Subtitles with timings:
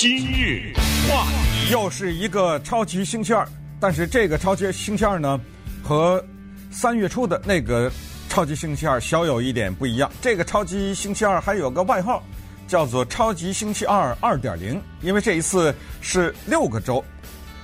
[0.00, 0.72] 今日
[1.08, 3.44] 话题，又是一个超级星期二，
[3.80, 5.40] 但是这个超级星期二呢，
[5.82, 6.24] 和
[6.70, 7.90] 三月初的那个
[8.28, 10.08] 超级星期二小有一点不一样。
[10.22, 12.22] 这个超级星期二还有个外号，
[12.68, 17.04] 叫做“超级星期二二点零”，因为这一次是六个州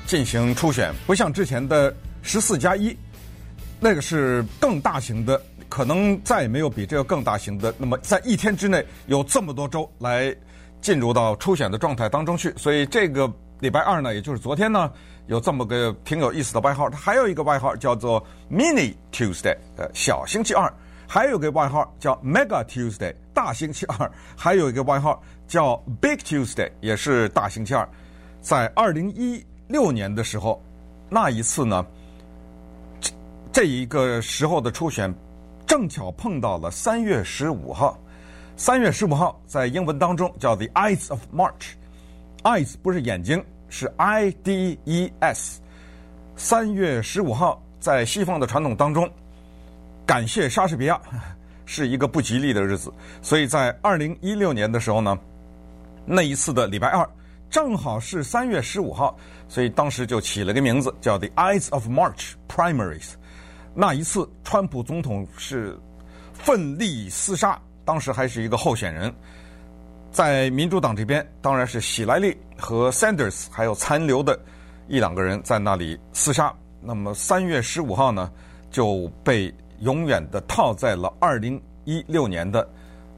[0.04, 2.96] 进行初选，不像之前的十四加一，
[3.78, 5.40] 那个是更大型的。
[5.68, 7.72] 可能再也没有比这个更大型的。
[7.78, 10.34] 那么，在一天之内有这么多州来
[10.84, 13.26] 进入到初选的状态当中去，所以这个
[13.58, 14.92] 礼拜二呢，也就是昨天呢，
[15.28, 16.90] 有这么个挺有意思的外号。
[16.90, 20.70] 它还有一个外号叫做 Mini Tuesday，呃，小星期二；
[21.08, 24.06] 还有个外号叫 Mega Tuesday，大星期二；
[24.36, 27.88] 还有一个外号叫 Big Tuesday，也是大星期二。
[28.42, 30.62] 在二零一六年的时候，
[31.08, 31.86] 那一次呢，
[33.00, 33.10] 这
[33.50, 35.10] 这一个时候的初选。
[35.66, 37.98] 正巧碰到了三月十五号，
[38.56, 45.60] 三月十五号在英文当中叫 The Eyes of March，Eyes 不是眼睛，是 I D E S。
[46.36, 49.10] 三月十五号在西方的传统当中，
[50.06, 51.00] 感谢莎士比亚
[51.66, 55.18] 是一个不吉利的日子，所以在二零一六年的时候呢，
[56.06, 57.08] 那一次的礼拜二
[57.50, 59.18] 正好是三月十五号，
[59.48, 63.14] 所以当时就起了个名字叫 The Eyes of March Primaries。
[63.74, 65.76] 那一次，川普总统是
[66.32, 69.12] 奋力厮杀，当时还是一个候选人，
[70.10, 74.38] 在民主党这边，当然是喜来利和 Sanders，还有残留的
[74.88, 76.54] 一两个人在那里厮杀。
[76.80, 78.30] 那么三月十五号呢，
[78.70, 82.68] 就被永远的套在了二零一六年的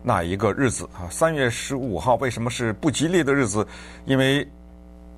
[0.02, 1.08] 那一个日子啊。
[1.10, 3.66] 三月十五号为什么是不吉利的日子？
[4.04, 4.46] 因为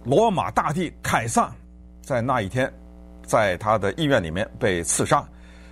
[0.04, 1.52] 罗马大帝凯撒
[2.02, 2.72] 在那一天。
[3.26, 5.22] 在他的医院里面被刺杀，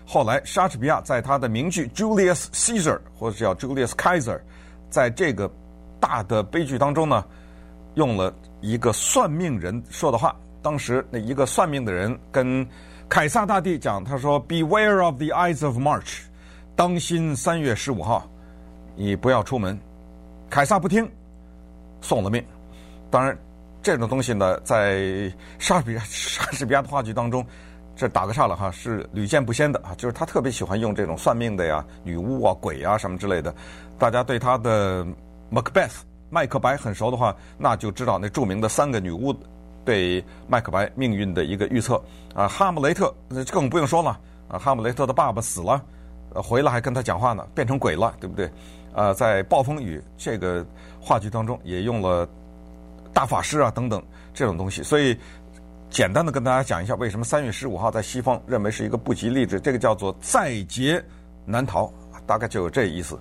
[0.06, 4.36] 后来莎士比亚在他的名剧《Julius Caesar》或者叫《Julius Kaiser》，
[4.88, 5.50] 在这个
[5.98, 7.24] 大的悲剧当中呢，
[7.96, 10.34] 用了一个算命人说的话。
[10.62, 12.66] 当时那一个算命的人跟
[13.08, 16.20] 凯撒大帝讲，他说：“Beware of the eyes of March，
[16.74, 18.28] 当心三月十五号，
[18.94, 19.78] 你不要出门。”
[20.48, 21.10] 凯撒不听，
[22.00, 22.42] 送了命。
[23.10, 23.36] 当然。
[23.82, 27.46] 这种东西呢，在莎士比亚莎士比亚的话剧当中，
[27.96, 29.94] 这打个岔了哈，是屡见不鲜的啊。
[29.96, 33.52] 就是他特别喜欢用这种算命的呀、女巫啊、鬼啊什么之类的。
[33.98, 35.04] 大家对他的
[35.50, 35.88] 《Macbeth》
[36.28, 39.34] 麦克白很熟的话，那就知道那著名的三个女巫
[39.84, 42.00] 对麦克白命运的一个预测
[42.34, 42.46] 啊。
[42.46, 43.12] 哈姆雷特
[43.50, 45.82] 更不用说了啊，哈姆雷特的爸爸死了，
[46.34, 48.50] 回来还跟他讲话呢，变成鬼了，对不对？
[48.92, 50.64] 呃，在《暴风雨》这个
[51.00, 52.28] 话剧当中也用了。
[53.12, 54.02] 大法师啊，等等
[54.34, 55.16] 这种东西，所以
[55.88, 61.02] 简单的跟大家讲一下，为什么三月十五号在西方认为是一个不吉利的，这个叫做在劫
[61.44, 61.90] 难逃，
[62.26, 63.18] 大概就有这意思。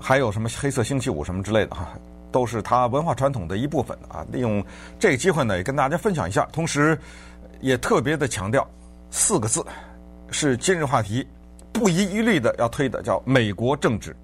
[0.00, 1.88] 还有什么黑色星期五什么之类的哈，
[2.32, 4.24] 都是它文化传统的一部分啊。
[4.32, 4.64] 利用
[4.98, 6.98] 这个机会呢，也跟大家分享一下，同时
[7.60, 8.68] 也特别的强调
[9.10, 9.64] 四个字，
[10.30, 11.26] 是今日话题
[11.72, 14.16] 不遗余力的要推的，叫美国政治，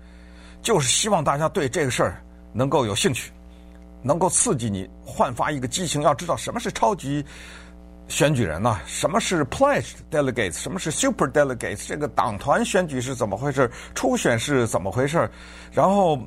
[0.62, 2.22] 就是希望大家对这个事儿
[2.52, 3.30] 能够有兴趣。
[4.04, 7.24] 能够刺激你焕发一个激情，要知道什么是超级
[8.06, 8.78] 选举人呐？
[8.84, 10.58] 什么是 pledged delegates？
[10.58, 11.88] 什么是 super delegates？
[11.88, 13.70] 这个党团选举是怎么回事？
[13.94, 15.26] 初选是怎么回事？
[15.72, 16.18] 然后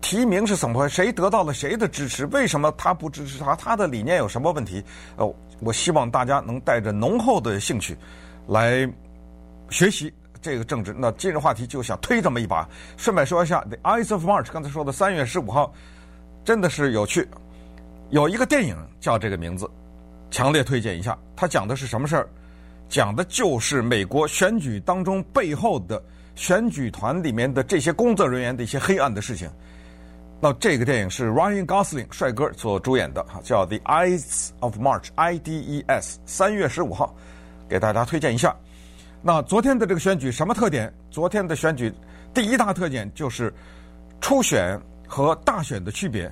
[0.00, 0.94] 提名是怎么回事？
[0.94, 2.24] 谁得到了谁的支持？
[2.26, 3.56] 为什么他不支持他？
[3.56, 4.84] 他的理念有什么问题？
[5.16, 7.98] 哦，我希望大家能带着浓厚的兴趣
[8.46, 8.88] 来
[9.68, 10.94] 学习这个政治。
[10.96, 12.68] 那今日话题就想推这么一把。
[12.96, 15.74] 顺便说一下，The Eyes of March，刚才说的三月十五号。
[16.50, 17.24] 真的是有趣，
[18.08, 19.70] 有一个电影叫这个名字，
[20.32, 21.16] 强烈推荐一下。
[21.36, 22.28] 它讲的是什么事儿？
[22.88, 26.02] 讲的就是美国选举当中背后的
[26.34, 29.48] 选举团里面的这些工作人员的一些黑暗的事情。
[30.40, 37.14] 那这个电影是 Ryan Gosling 帅哥所主演的，哈，叫《The Ides of March》（I D E S），三月十五号，
[37.68, 38.56] 给大家推荐一下。
[39.22, 40.92] 那昨天的这个选举什么特点？
[41.12, 41.92] 昨天的选举
[42.34, 43.54] 第一大特点就是
[44.20, 44.76] 初选
[45.10, 46.30] 和大选的区别。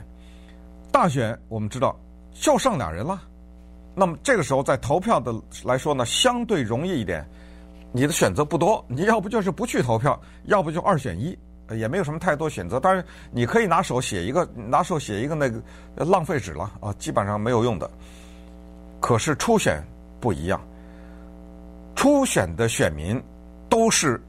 [0.92, 1.98] 大选我们知道
[2.32, 3.20] 就剩俩人了，
[3.92, 5.34] 那么这个时候在投票的
[5.64, 7.26] 来说呢，相对容易一点，
[7.90, 11.36] 你的选择不多，你要不就是不去投票，要不就二选一，
[11.72, 12.78] 也没有什么太多选择。
[12.78, 15.60] 当然你可以拿手写一个，拿手写一个那个
[16.04, 17.90] 浪费纸了啊，基本上没有用的。
[19.00, 19.82] 可是初选
[20.20, 20.60] 不一样，
[21.96, 23.20] 初选的选民
[23.68, 24.20] 都是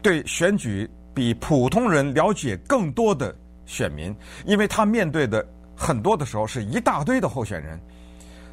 [0.00, 3.34] 对选举比普通人了解更多的
[3.68, 4.12] 选民，
[4.44, 5.46] 因为他面对的。
[5.80, 7.80] 很多的时候是一大堆的候选人，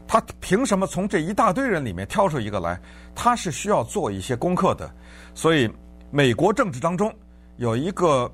[0.07, 2.79] 他凭什么从这一大堆人里面挑出一个来？
[3.15, 4.87] 他是需要做一些功课的。
[5.33, 5.67] 所以，
[6.11, 7.11] 美国政治当中
[7.57, 8.31] 有一个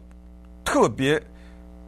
[0.66, 1.18] 特别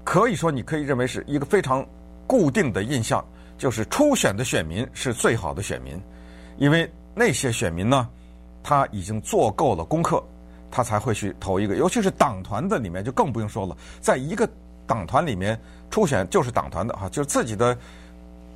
[0.05, 1.85] 可以说，你可以认为是一个非常
[2.25, 3.21] 固定的印象，
[3.57, 6.01] 就是初选的选民是最好的选民，
[6.57, 8.07] 因为那些选民呢，
[8.63, 10.23] 他已经做够了功课，
[10.71, 11.75] 他才会去投一个。
[11.75, 14.49] 尤其是党团的里面就更不用说了，在一个
[14.85, 15.59] 党团里面
[15.89, 17.77] 初选就是党团的哈，就是自己的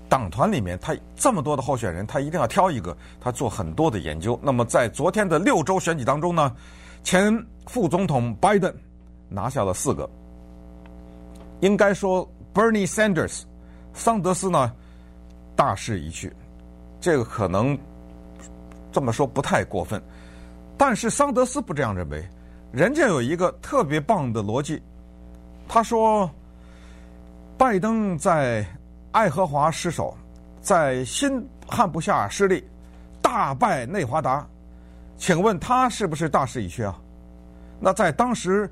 [0.09, 4.39] 党团里面，他这么多的候选人，他一定要挑一个，他做很多的研究。
[4.41, 6.56] 那么在昨天的六州选举当中呢，
[7.03, 8.74] 前副总统拜登
[9.29, 10.09] 拿下了四个，
[11.59, 12.27] 应该说。
[12.53, 13.44] Bernie Sanders，
[13.94, 14.74] 桑德斯呢，
[15.56, 16.33] 大势已去，
[17.00, 17.77] 这个可能
[18.91, 20.01] 这么说不太过分，
[20.75, 22.27] 但是桑德斯不这样认为，
[22.71, 24.81] 人家有一个特别棒的逻辑，
[25.68, 26.30] 他说，
[27.58, 28.66] 拜登在
[29.12, 30.16] 爱荷华失守，
[30.62, 32.64] 在新罕布夏失利，
[33.22, 34.48] 大败内华达，
[35.18, 36.98] 请问他是不是大势已去啊？
[37.80, 38.72] 那在当时，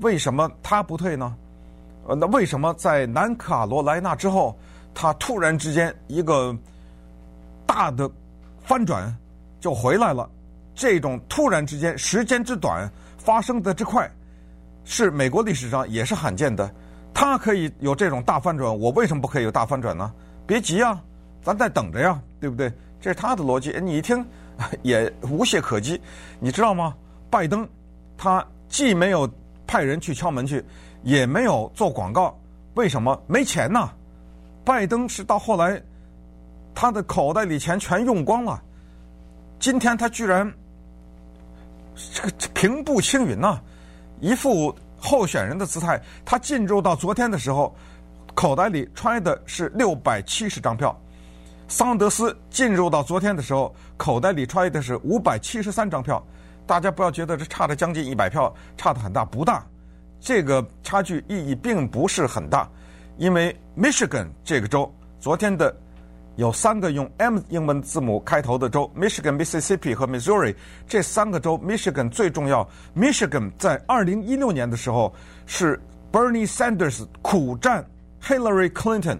[0.00, 1.34] 为什么他不退呢？
[2.06, 4.56] 呃，那为什么在南卡罗来纳之后，
[4.94, 6.56] 他突然之间一个
[7.66, 8.08] 大的
[8.62, 9.12] 翻转
[9.58, 10.28] 就回来了？
[10.74, 14.08] 这种突然之间时间之短发生的之快，
[14.86, 16.74] 是美国历史上也是罕见的。
[17.12, 20.10] 他可以有这种大翻转，我为什么不可以有大翻转呢？
[20.46, 20.98] 别急啊，
[21.42, 22.72] 咱在等着呀，对不对？
[22.98, 23.78] 这是他的逻辑。
[23.82, 24.24] 你一听
[24.80, 26.00] 也无懈可击，
[26.40, 26.94] 你知道吗？
[27.28, 27.68] 拜登
[28.16, 29.30] 他既没有
[29.66, 30.64] 派人去敲门去。
[31.02, 32.36] 也没有做广告，
[32.74, 33.88] 为什么没钱呢？
[34.64, 35.80] 拜登是到后来，
[36.74, 38.60] 他的口袋里钱全用光了，
[39.60, 40.52] 今天他居然
[42.12, 43.60] 这个平步青云呐，
[44.20, 46.00] 一副候选人的姿态。
[46.24, 47.74] 他进入到昨天的时候，
[48.34, 50.90] 口袋里揣的是六百七十张票；
[51.68, 56.24] 桑德斯进入到昨天的时候，口袋里揣的是五百七十三张票。
[56.66, 59.64] 大家不要觉得这差了将近一百票，差的很大，不大。
[60.18, 62.68] 这个差距意义并不是很大，
[63.18, 65.74] 因为 Michigan 这个州昨天的
[66.36, 70.54] 有三个用 M 英文字母开头的州，Michigan、Mississippi 和 Missouri
[70.86, 72.66] 这三个州，Michigan 最重要。
[72.94, 75.14] Michigan 在二零一六年的时候
[75.46, 75.80] 是
[76.12, 77.84] Bernie Sanders 苦战
[78.22, 79.18] Hillary Clinton，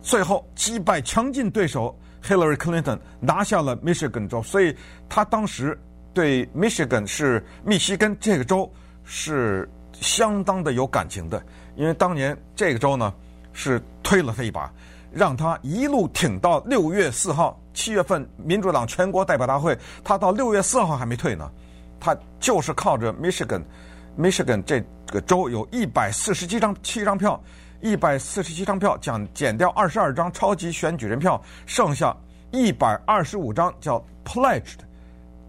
[0.00, 4.76] 最后击败强劲对手 Hillary Clinton 拿下了 Michigan 州，所以
[5.08, 5.78] 他当时
[6.14, 8.72] 对 Michigan 是密西根这个州
[9.04, 9.68] 是。
[9.98, 11.42] 相当的有感情的，
[11.74, 13.14] 因为当年这个州呢
[13.54, 14.70] 是推了他一把，
[15.16, 19.74] 让他一路挺到六月四号，七月份民主党全国代表大会，
[20.04, 21.50] 他到六月四号还没退呢，
[21.98, 27.42] 他就是靠着 Michigan，Michigan 这个州有一百四十七张七张票，
[27.80, 32.14] 一百四十七张票将减掉二十二张超级选举人票，剩下
[32.50, 34.80] 一百二十五张叫 pledged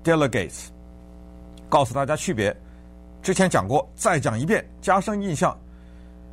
[0.01, 0.67] delegates，
[1.67, 2.55] 告诉大家区别。
[3.21, 5.53] 之前讲过，再讲一遍，加深印象。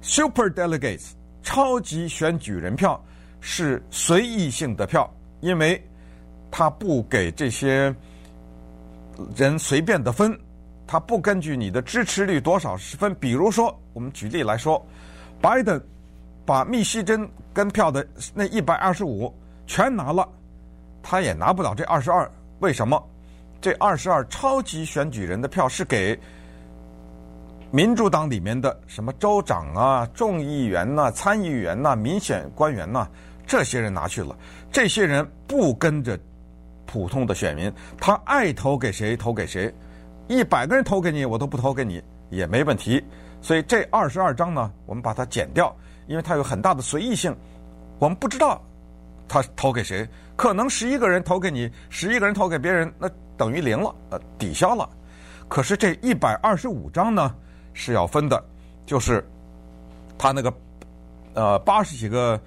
[0.03, 3.03] Super delegates 超级选举人票
[3.46, 5.08] 是随意性的票，
[5.41, 5.79] 因为
[6.50, 7.94] 他不给这些
[9.37, 10.37] 人随便的分，
[10.87, 13.14] 他不根据你的支持率多少分。
[13.17, 14.82] 比如说，我们举例来说，
[15.43, 15.79] 拜登
[16.46, 19.31] 把密西根跟票的那一百二十五
[19.67, 20.26] 全拿了，
[21.02, 22.29] 他也拿不了这二十二。
[22.61, 23.00] 为什么？
[23.61, 26.19] 这二十二超级选举人的票是给。
[27.70, 33.08] 民主党里面的什么州长啊、众议员呐、参议员呐、民选官员呐、
[33.46, 34.37] 这些人拿去了。
[34.70, 36.19] 这些人不跟着
[36.87, 39.73] 普通的选民，他爱投给谁投给谁。
[40.28, 43.02] 一百个人投给你，我都不投给你也没问题。
[43.42, 45.75] 所以这二十二张呢，我们把它减掉，
[46.07, 47.35] 因为它有很大的随意性。
[47.99, 48.61] 我们不知道
[49.28, 54.88] 他投给谁，可能十一个人投给你，十一个人投给别人，那等于零了，呃，抵消了。
[55.49, 57.35] 可是这一百二十五张呢？
[57.76, 58.42] 是要分的，
[58.87, 59.26] 就是
[60.16, 60.54] 他那个
[61.35, 62.40] 呃八十几个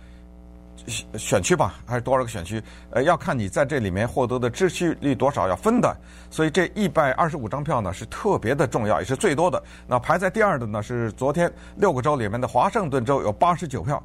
[0.87, 2.61] 选区吧，还是多少个选区？
[2.91, 5.95] 呃，要看你在这里面获得的支持率多少要分的。
[6.29, 9.61] 所以这一百二十五张票呢是特别的重要，也是最多的。
[9.87, 14.01] 那排在第二的呢是昨天六个州里面的华盛顿州有八十九票，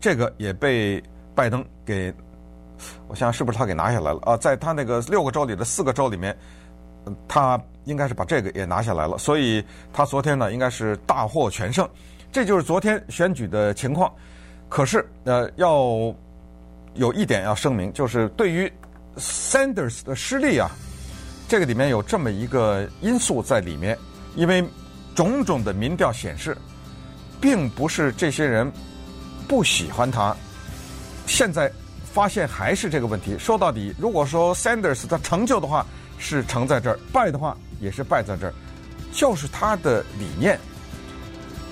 [0.00, 1.02] 这个也被
[1.34, 2.12] 拜登给，
[3.08, 4.36] 我想想是不是他给拿下来了啊？
[4.36, 6.36] 在他那个六个州里的四个州里面，
[7.26, 7.60] 他。
[7.86, 11.88] 应该是把这个也拿下来了，所以他昨天呢应该是大获全胜，
[12.32, 14.12] 这就是昨天选举的情况。
[14.68, 16.12] 可是呃，要
[16.96, 18.70] 有一点要声明，就是对于
[19.16, 20.70] Sanders 的失利啊，
[21.48, 23.96] 这个里面有这么一个因素在里面，
[24.34, 24.64] 因为
[25.14, 26.56] 种种的民调显示，
[27.40, 28.70] 并不是这些人
[29.46, 30.36] 不喜欢他，
[31.26, 31.70] 现在
[32.12, 33.38] 发现还是这个问题。
[33.38, 35.86] 说到底，如果说 Sanders 的成就的话
[36.18, 37.56] 是成在这儿，败的话。
[37.78, 38.54] 也是败在这儿，
[39.12, 40.58] 就是他的理念，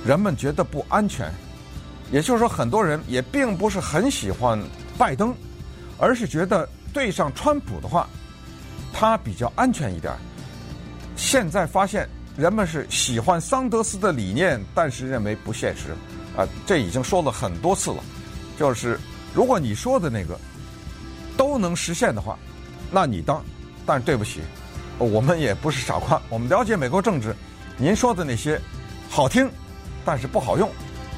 [0.05, 1.33] 人们觉得不安全，
[2.13, 4.61] 也就是说，很多人也并不是很喜欢
[4.97, 5.35] 拜登，
[5.99, 8.09] 而是觉得对上川普的话，
[8.93, 10.13] 他比较安全一点。
[11.17, 15.95] 现在发现人们是喜欢桑德斯的理念，但是认为不现实。
[16.37, 18.03] 啊，这已经说了很多次了，
[18.59, 18.99] 就是
[19.33, 20.39] 如果你说的那个
[21.37, 22.39] 都能实现的话，
[22.91, 23.43] 那你当。
[23.87, 24.41] 但对不起，
[24.99, 27.37] 我们也不是傻瓜，我们了解美国政治。
[27.77, 28.59] 您说的那些
[29.11, 29.49] 好听，
[30.05, 30.71] 但是不好用，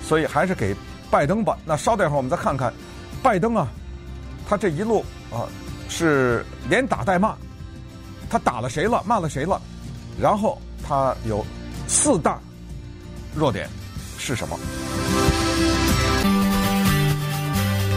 [0.06, 0.74] 所以还是给
[1.10, 1.58] 拜登吧。
[1.64, 2.72] 那稍等一会儿，我们再看看
[3.22, 3.66] 拜登啊，
[4.48, 5.42] 他这一路啊
[5.88, 7.34] 是连打带骂，
[8.30, 9.60] 他打了谁了，骂了谁了，
[10.20, 11.44] 然后他有
[11.88, 12.38] 四大
[13.34, 13.68] 弱点
[14.16, 14.56] 是什么？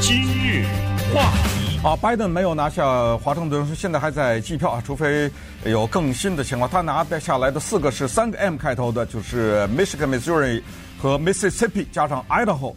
[0.01, 0.66] 今日
[1.13, 1.60] 话题。
[1.82, 5.32] 啊，拜登没有拿下华盛顿，现在还在计票啊，除非
[5.63, 6.70] 有更新的情况。
[6.70, 10.62] 他拿下来的四个是三个 M 开头的，就是 Michigan、Missouri
[11.01, 12.75] 和 Mississippi 加上 Idaho。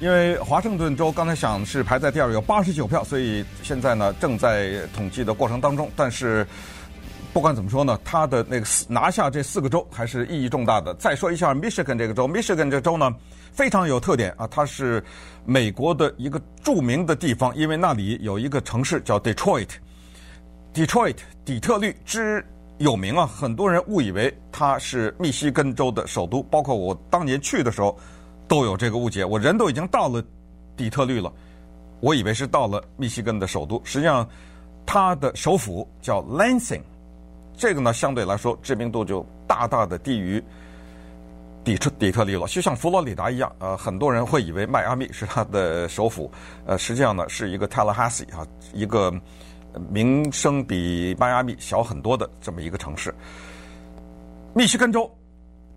[0.00, 5.90] 因为华盛顿州刚才想是排在第二，有八十九票，所以现在呢正在统计的过程当中。
[5.96, 6.46] 但是
[7.32, 10.94] 不管怎么说呢，他的那个拿下这四个州还是意义重大的。
[10.94, 13.14] 再说一下 Michigan 这个州，Michigan 这个州呢。
[13.52, 14.46] 非常有特点啊！
[14.48, 15.02] 它是
[15.46, 19.68] 美国的一个著名的地方，因为那里有一个城市叫 Detroit。
[20.74, 22.44] Detroit 底特律之
[22.78, 27.96] 有名啊，很多人误以为它是密西根州的首都，包括我当年去的时候
[28.46, 29.24] 都有这个误解。
[29.24, 30.22] 我人都已经到了
[30.76, 31.32] 底特律了，
[32.00, 34.28] 我以为是到了密西根的首都，实际上
[34.84, 36.82] 它的首府叫 Lansing。
[37.56, 40.42] 这个呢，相对来说知名度就大大的低于。
[41.64, 46.30] 底特底特律了，就像佛罗里达一样，呃，很多人会以为迈阿密是它的首府，
[46.64, 49.12] 呃，实际上呢是一个 Tallahassee 啊，一个
[49.90, 53.14] 名声比迈阿密小很多的这么一个城市。
[54.54, 55.10] 密西根州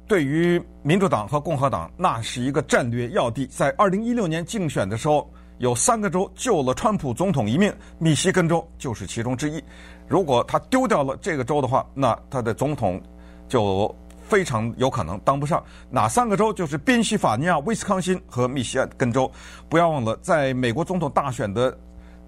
[0.08, 9.64] 对于民主党和共和党那是一个战略要地，在二零一六年竞选的时候，有三个州救了川普总统一命，密西根州就是其中之一。
[10.08, 13.02] 如果他丢掉了这个州的话，那他的总统
[13.48, 13.94] 就。
[14.30, 15.64] 非常有可能当不上。
[15.90, 16.54] 哪三个州？
[16.54, 19.32] 就是宾夕法尼亚、威斯康辛和密歇根州。
[19.68, 21.76] 不要忘了，在美国总统大选的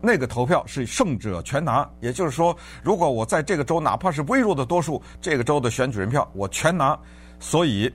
[0.02, 1.88] 那个投票是胜者全拿。
[2.00, 6.98] 也就是说，如果我在这个州哪怕是微弱的多数，这个州的选举人票我全拿。
[7.40, 7.92] 所以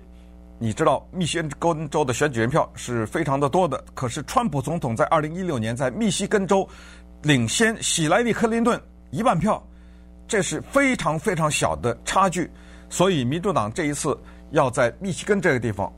[0.58, 3.84] 你知道，密歇根州的选举人票是非常的多的。
[3.94, 6.66] 可是，川普总统在二零一六年在密西根州
[7.22, 9.62] 领先希莱莉·克林顿一万票，
[10.26, 12.50] 这是非常非常小的差距。
[12.88, 14.18] 所以，民主党这一次
[14.52, 15.92] 要在密西根这个地方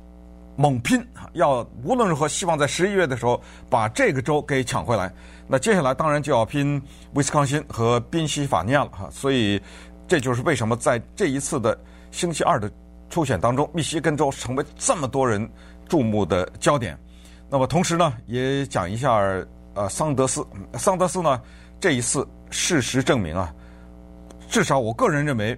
[0.61, 1.01] 猛拼，
[1.35, 5.09] 要无论如何希望在十一月的时候把这个州给抢回来。
[5.47, 6.83] 那接下来当然就要拼
[7.15, 9.09] 威斯康辛和宾夕法尼亚了哈。
[9.09, 9.63] 所以，
[10.09, 11.79] 这就是为什么在这一次的
[12.11, 12.69] 星期二的
[13.09, 15.49] 初选当中，密西根州成为这么多人
[15.89, 16.99] 注目的焦点。
[17.49, 19.15] 那么，同时呢，也讲一下
[19.75, 20.45] 呃桑德斯。
[20.75, 21.41] 桑德斯呢，
[21.79, 23.55] 这一次事实证明啊，
[24.49, 25.57] 至少我个人认为。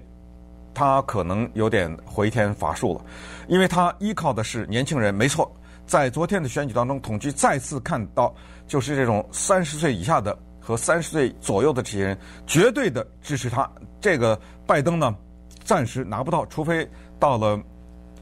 [0.72, 3.04] 他可能有点回天乏术了，
[3.48, 5.14] 因为他依靠的是年轻人。
[5.14, 5.50] 没错，
[5.86, 8.34] 在昨天的选举当中，统计再次看到，
[8.66, 13.68] 就是这种三十岁以下的和三十岁左右的这些人，绝对的支持他。
[14.00, 15.14] 这个拜登呢，
[15.64, 17.60] 暂时拿不到，除非到了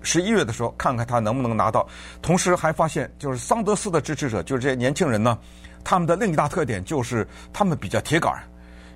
[0.03, 1.87] 十一月的时候，看看他能不能拿到。
[2.23, 5.39] 同时还发现，就是桑德斯的支持者，就是这些年轻人呢，
[5.85, 8.33] 他们的另一大特点就是他们比较铁杆，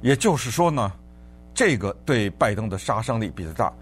[0.01, 0.93] 也就是说呢。
[1.55, 3.73] 这个对拜登的杀伤力比较大，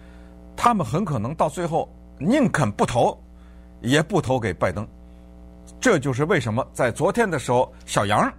[0.56, 3.16] 他们很可能到最后宁肯不投，
[3.80, 4.86] 也不投给拜登。
[5.80, 8.32] 这就是为什么在昨天的时候，小杨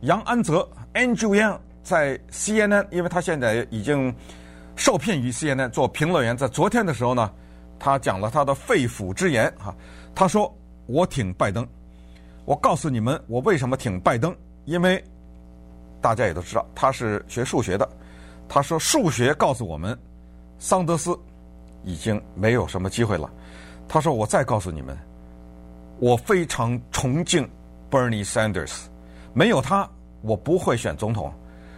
[0.00, 4.12] 杨安泽 Andrew Yang 在 CNN，因为他现在已经
[4.74, 7.30] 受聘于 CNN 做评论员，在昨天的时候呢，
[7.78, 9.74] 他讲了他的肺腑之言哈，
[10.14, 10.52] 他说
[10.86, 11.66] ：“我挺拜登，
[12.44, 14.34] 我告诉你们，我为什么挺拜登？
[14.64, 15.02] 因为
[16.00, 17.88] 大家也都知道，他是学数学的。”
[18.48, 19.98] 他说：“数学告诉我们，
[20.58, 21.18] 桑德斯
[21.84, 23.28] 已经没有什么机会了。”
[23.88, 24.96] 他说：“我再告诉你们，
[25.98, 27.48] 我非常崇敬
[27.90, 28.72] Bernie Sanders，
[29.34, 29.88] 没有他，
[30.22, 31.32] 我不会选总统。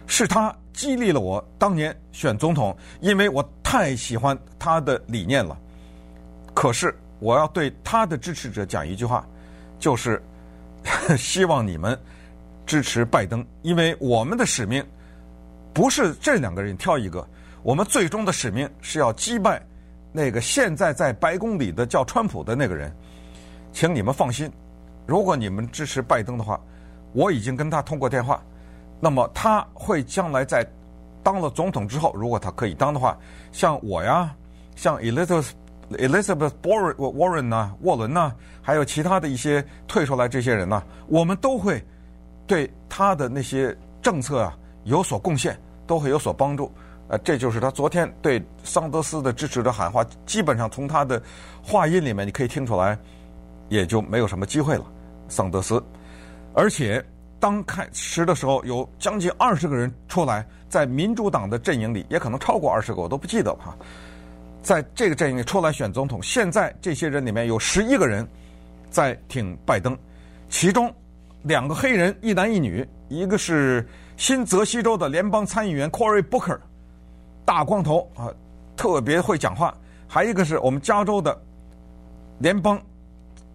[0.05, 5.57] 是他激励了我当年选总统，因为我太喜欢他的理念了。
[6.53, 9.25] 可是我要对他的支持者讲一句话，
[9.79, 10.21] 就是
[11.17, 11.99] 希望你们
[12.65, 14.85] 支持拜登，因为我们的使命。”
[15.79, 17.25] 不是这两个人挑一个，
[17.63, 19.65] 我们最终的使命是要击败
[20.11, 22.93] 那个现在在白宫里的叫川普的那个人。
[23.71, 24.51] 请你们放心，
[25.07, 26.59] 如果你们支持拜登的话，
[27.13, 28.43] 我已经跟他通过电话，
[28.99, 30.67] 那么他会将来在
[31.23, 33.17] 当了总统之后，如果他可以当的话，
[33.53, 34.35] 像我呀，
[34.75, 35.51] 像 Elizabeth
[35.91, 41.81] Elizabeth Warren 啊，沃伦呢，还有其他的一些退出来这些人呢，我们都会
[42.45, 45.57] 对他的那些政策啊有所贡献，
[45.89, 46.71] 都会有所帮助。
[47.07, 51.19] 呃，这就是他昨天对桑德斯的支持者喊话，基本上从他的
[51.63, 52.95] 话音里面你可以听出来，
[53.67, 54.85] 也就没有什么机会了。
[55.27, 55.83] 桑德斯，
[56.53, 57.03] 而且
[57.39, 63.75] 当开始的时候有将近二十个人出来，在民主党的阵营里，也可能超过二十个，我都不记得了哈。
[64.61, 68.27] 在这个阵营里出来选总统，现在这些人里面有十一个人
[68.91, 69.97] 在挺拜登，
[70.47, 70.93] 其中
[71.41, 73.87] 两个黑人，一男一女，一个是
[74.19, 76.59] 新泽西州的联邦参议员 Cory Booker。
[77.45, 78.27] 大光头啊，
[78.75, 79.73] 特别会讲话。
[80.09, 81.41] 还一个是我们加州的
[82.39, 82.77] 联邦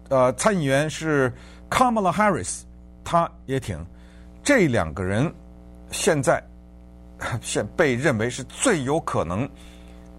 [0.09, 1.31] 呃参议员是
[1.69, 2.61] Kamala Harris，
[3.03, 3.77] 他也挺。
[4.43, 5.31] 这两个人
[5.91, 6.43] 现在
[7.41, 9.47] 现被认为是最有可能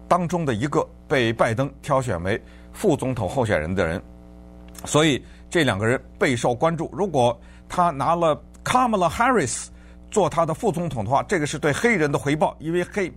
[0.07, 4.01] 当中的一个被拜登挑选为副总统候选人的人，
[4.85, 6.89] 所以这两个人备受关注。
[6.93, 7.37] 如果
[7.67, 9.67] 他拿了 Kamala Harris
[10.09, 13.11] 做他的副总统的话，这个是对黑人的回报，因为黑。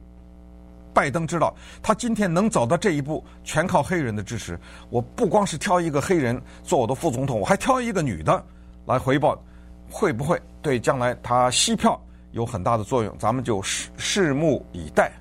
[0.92, 4.58] 拜登知道，他今天能走到这一步，全靠黑人的支持。
[4.88, 8.44] 我不光是挑一个黑人做我的副总统，我还挑一个女的
[8.86, 9.40] 来回报，
[9.88, 11.98] 会不会对将来他吸票
[12.32, 13.16] 有很大的作用？
[13.18, 15.12] 咱们就拭拭目以待。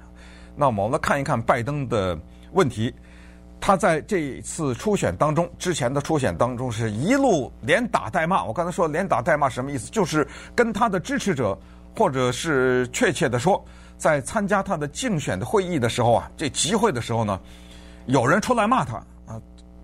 [0.56, 2.18] 那么我们来看一看拜登的
[2.52, 2.92] 问题。
[3.62, 8.44] 他在这一次初选当中，之前的初选当中是一路连打带骂。
[8.44, 9.90] 我刚才说连打带骂什么意思？
[9.92, 11.58] 就是跟他的支持者，
[11.96, 13.64] 或者是确切的说。
[13.98, 17.38] 在参加他的竞选的会议的时候啊，这集会的时候呢，
[18.06, 18.96] 有人出来骂他
[19.28, 19.36] 啊，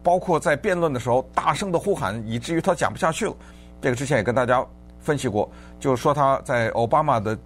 [0.02, 3.36] 包括在辩论的时候大声的呼喊，以至于他讲不下去了。
[3.82, 4.66] 这个之前也跟大家
[5.02, 5.52] 分析过，
[5.82, 7.38] 就是说他在奥巴马的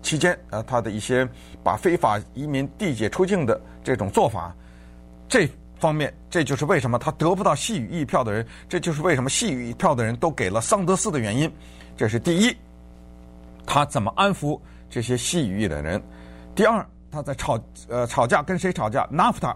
[0.00, 1.28] 期间啊，他的一些
[1.62, 4.56] 把非法移民递解出境的这种做法，
[5.28, 11.52] 这方面，这就是为什么他得不到细语一票的人，这就是为什么细语一票的人都给了桑德斯的原因。
[11.96, 12.56] 这是第一，
[13.66, 14.60] 他怎么安抚？
[14.90, 16.02] 这些细语义的人，
[16.54, 19.54] 第二，他在吵呃吵架，跟谁吵架？NAFTA，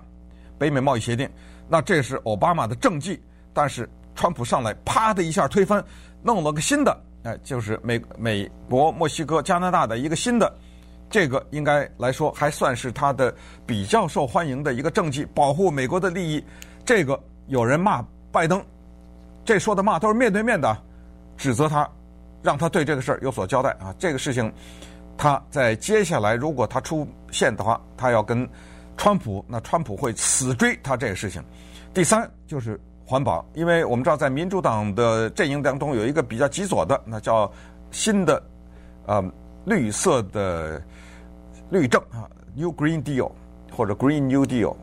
[0.59, 1.27] 北美贸易协定，
[1.69, 3.19] 那这是奥巴马的政绩，
[3.55, 5.83] 但是川普上来啪的一下推翻，
[6.23, 10.55] 弄了个新的，哎，就是美美国、墨西哥、加拿大的一个新的，
[11.13, 13.33] 这个应该来说还算是他的
[13.67, 16.43] 比较受欢迎的一个政绩，保护美国的利益。
[16.87, 18.65] 这个有人骂拜登，
[19.45, 20.75] 这说的骂都是面对面的，
[21.37, 21.87] 指责他，
[22.43, 24.51] 让他对这个事儿有所交代啊，这个事情。
[25.19, 28.49] 他在接下来，如果他出现的话，他要跟
[28.97, 31.45] 川普，那川普会死追他这个事情。
[31.93, 37.53] 第三就是环保，因为我们知道在民主党的阵营当中有一个比较极左的，那叫
[37.91, 38.43] 新的
[39.05, 39.23] 呃
[39.67, 40.83] 绿色的
[41.73, 43.33] 绿政啊，New Green Deal
[43.75, 44.77] 或者 Green New Deal。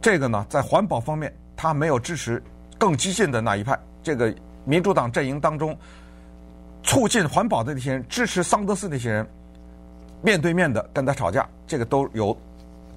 [0.00, 2.42] 这个呢，在环保方面，他没有支持
[2.78, 3.78] 更激进的那一派。
[4.02, 5.76] 这个民主党阵营当中。
[6.84, 9.24] 促进环保的那些人，支持桑德斯那些人，
[10.20, 12.36] 面对面的跟他吵架，这个都有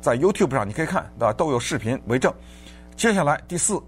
[0.02, 1.32] 在 YouTube 上你可以看，对吧？
[1.32, 2.34] 都有视频为证。
[2.96, 3.80] 接下来第四，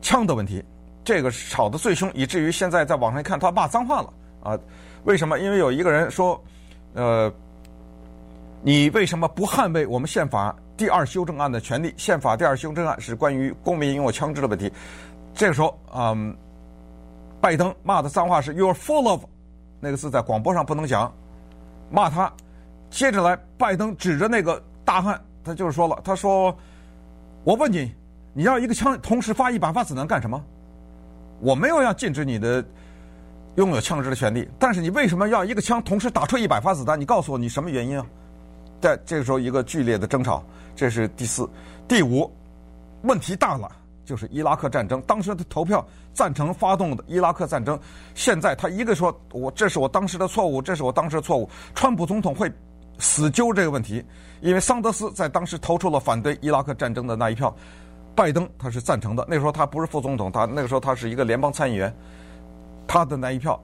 [0.00, 0.60] 枪的问题，
[1.04, 4.58] 这个吵得最凶，以至于现在在网上一看他骂脏话了啊！
[5.04, 5.38] 为什么？
[5.38, 6.42] 因为有一个人说，
[6.94, 7.32] 呃，
[8.62, 11.92] 你为什么不捍卫我们宪法第二修正案的权利？
[11.96, 14.72] 宪法第二修正案是关于公民拥有枪支的问题。
[15.34, 16.36] 这个时候，嗯。
[17.40, 19.20] 拜登骂的脏话是 “you're full of”，
[19.80, 21.12] 那个字在广播上不能讲，
[21.90, 22.32] 骂他。
[22.88, 26.56] 接着来，拜登指着那个大汉，他就是说了：“他说，
[27.42, 27.92] 我问你，
[28.32, 30.40] 你要一个枪同时发一百发子弹干什么？
[31.40, 32.64] 我没有要禁止你的
[33.56, 37.00] 拥有枪支的权利，但是你为什么要一个枪同时打出一百发子弹？
[37.00, 38.06] 你告诉我，你什么原因啊？”
[38.82, 40.44] 在这个时候，一个剧烈的争吵，
[40.76, 41.48] 这是第四、
[41.88, 42.30] 第五，
[43.04, 43.70] 问题大了。
[44.04, 47.78] 就是伊拉克战争，当时的投票赞成发动的伊拉克战争，
[48.16, 51.48] 现在他一个说，我这是我当时的错误，这是我当时的错误。
[51.72, 52.52] 川普总统会
[52.98, 54.04] 死揪这个问题，
[54.40, 57.54] 因为桑德斯在当时投出了反对伊拉克战争的那一票，
[58.16, 59.24] 拜登他是赞成的。
[59.28, 61.94] 那时候他不是副总统，他那个时候他是一个联邦参议员，
[62.88, 63.58] 他的那一票，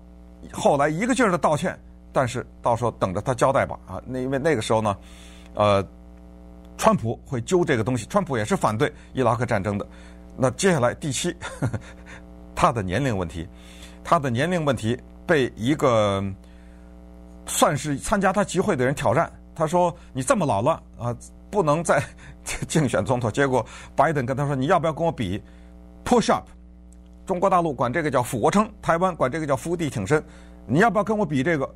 [0.52, 1.76] 后来一个劲儿的道歉，
[2.18, 4.96] 但是到时候等着他交代吧啊，那因为那个时候呢，
[5.54, 5.86] 呃，
[6.76, 9.86] 川普会揪这个东西，川普也是反对伊拉克战争的。
[10.36, 11.80] 那接下来第七，呵呵，
[12.56, 13.46] 他的年龄问题，
[14.02, 16.20] 他的年龄问题被一个
[17.46, 19.30] 算是参加他集会的人挑战。
[19.54, 21.16] 他说：“你这么老了啊，
[21.52, 22.02] 不能再
[22.66, 25.40] 竞选总统。”结果拜登跟他说：“你要不要跟我比
[26.04, 26.48] push up？
[27.26, 30.20] 中国大陆管这个叫俯卧撑，台湾管这个叫伏地挺身。
[30.66, 31.72] 你要不要跟我比这个？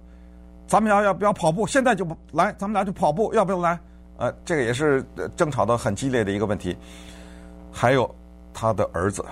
[0.72, 1.66] 咱们要要不要跑步？
[1.66, 3.78] 现在就来，咱们俩就跑步，要不要来？
[4.16, 5.04] 呃，这个也是
[5.36, 6.74] 争吵的很激烈的一个问题。
[7.70, 8.10] 还有
[8.54, 9.22] 他的儿子，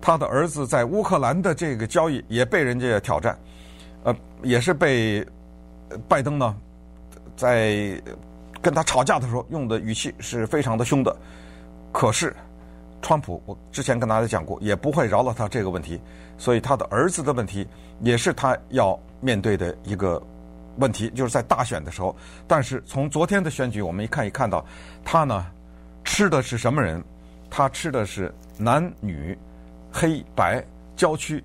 [0.00, 3.38] 他的儿子在乌克兰的这个交易也被人家挑战，
[4.04, 5.22] 呃，也是被
[6.08, 6.56] 拜登呢
[7.36, 8.02] 在
[8.62, 11.14] 跟他吵架的时候用的语气是非常的凶的。
[11.92, 12.34] 可是，
[13.02, 16.00] 川普我之前跟大家讲过，也不会饶了他这个问题，
[16.38, 17.68] 所以他的儿子的问题
[18.00, 20.22] 也是他要面对的一个
[20.76, 22.14] 问题，就是在大选的时候。
[22.46, 24.64] 但是从昨天的选举，我们一看一看到
[25.04, 25.46] 他呢。
[26.04, 27.02] 吃的是什么人？
[27.48, 29.38] 他吃的是男女、
[29.92, 30.62] 黑白、
[30.96, 31.42] 郊区、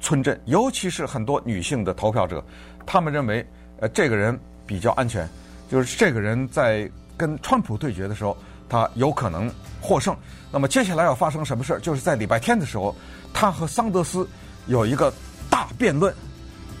[0.00, 2.44] 村镇，尤其是很多女性的投票者，
[2.84, 3.46] 他们认为，
[3.78, 5.26] 呃，这个人比较安全，
[5.70, 8.36] 就是这个人在跟川普对决的时候，
[8.68, 9.48] 他有可能
[9.80, 10.14] 获胜。
[10.50, 11.78] 那么接下来要发生什么事儿？
[11.78, 12.92] 就是在礼拜天的时候，
[13.32, 14.28] 他和桑德斯
[14.66, 15.14] 有一个
[15.48, 16.12] 大辩论，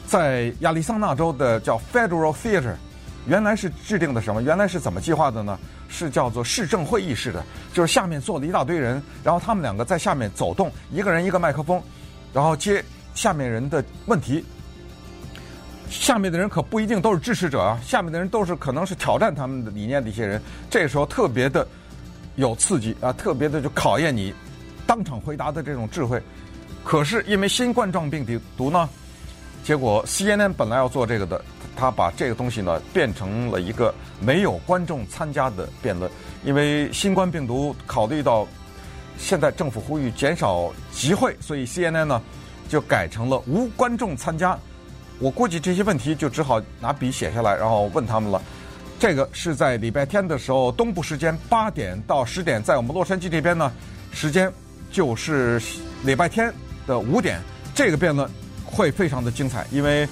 [0.06, 2.74] 在亚利桑那州的叫 Federal Theater。
[3.26, 4.42] 原来是制定的什么？
[4.42, 5.56] 原来是怎么计划的呢？
[5.88, 11.80] 是叫做市政会议式的，就是下面坐了一大堆人，然后他们两个在下面走动，一个人一个麦克风，
[12.32, 12.84] 然后接
[13.14, 14.44] 下面人的问题。
[15.88, 20.42] 下面的人可不一定都是支持者啊，下面的人都是可能是挑战他们的理念的一些人。
[20.68, 21.64] 这时候特别的
[22.34, 24.34] 有刺激啊，特别的就考验你
[24.84, 26.20] 当场回答的这种智慧。
[26.82, 28.88] 可是因为新冠状病毒呢，
[29.62, 31.42] 结果 CNN 本来要做这个的。
[31.74, 36.08] 他把这个东西呢变成了一个没有观众参加的辩论，
[36.44, 38.46] 因为新冠病毒考虑到
[39.18, 42.22] 现在政府呼吁减少集会，所以 CNN 呢
[42.68, 44.56] 就改成了无观众参加。
[45.18, 48.40] 我估计这些问题就只好拿笔写下来，然后问他们了。
[49.00, 53.72] 这个是在礼拜天的时候，东部时间八点到十点，在我们洛杉矶这边呢，
[54.12, 54.52] 时间
[54.92, 55.60] 就是
[56.04, 56.52] 礼拜天
[56.86, 57.40] 的五点。
[57.74, 58.30] 这个辩论
[58.72, 60.08] 会非常的精彩，因为。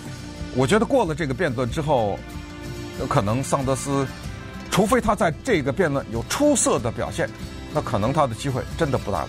[0.56, 2.18] 我觉得过了这个辩论之后，
[2.98, 4.04] 有可能桑德斯，
[4.68, 7.30] 除非他在这个辩论有出色的表现，
[7.72, 9.28] 那可能他的机会真的不大了。